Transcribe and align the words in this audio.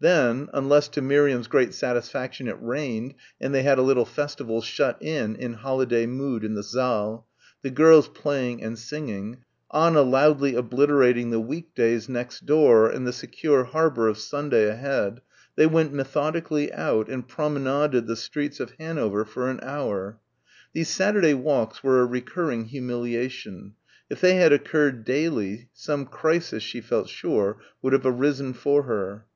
Then 0.00 0.48
unless 0.52 0.88
to 0.88 1.00
Miriam's 1.00 1.46
great 1.46 1.72
satisfaction 1.72 2.48
it 2.48 2.58
rained 2.60 3.14
and 3.40 3.54
they 3.54 3.62
had 3.62 3.78
a 3.78 3.82
little 3.82 4.04
festival 4.04 4.60
shut 4.60 5.00
in 5.00 5.36
in 5.36 5.52
holiday 5.52 6.06
mood 6.06 6.42
in 6.42 6.54
the 6.56 6.64
saal, 6.64 7.24
the 7.62 7.70
girls 7.70 8.08
playing 8.08 8.64
and 8.64 8.76
singing, 8.76 9.44
Anna 9.72 10.02
loudly 10.02 10.56
obliterating 10.56 11.30
the 11.30 11.38
week 11.38 11.72
days 11.76 12.08
next 12.08 12.46
door 12.46 12.88
and 12.90 13.06
the 13.06 13.12
secure 13.12 13.62
harbour 13.62 14.08
of 14.08 14.18
Sunday 14.18 14.66
ahead 14.68 15.20
they 15.54 15.68
went 15.68 15.92
methodically 15.92 16.72
out 16.72 17.08
and 17.08 17.28
promenaded 17.28 18.08
the 18.08 18.16
streets 18.16 18.58
of 18.58 18.72
Hanover 18.80 19.24
for 19.24 19.48
an 19.48 19.60
hour. 19.62 20.18
These 20.72 20.88
Saturday 20.88 21.34
walks 21.34 21.84
were 21.84 22.00
a 22.02 22.06
recurring 22.06 22.64
humiliation. 22.64 23.74
If 24.10 24.20
they 24.20 24.34
had 24.34 24.52
occurred 24.52 25.04
daily, 25.04 25.68
some 25.72 26.06
crisis, 26.06 26.64
she 26.64 26.80
felt 26.80 27.08
sure 27.08 27.58
would 27.82 27.92
have 27.92 28.04
arisen 28.04 28.52
for 28.52 28.82
her. 28.82 29.26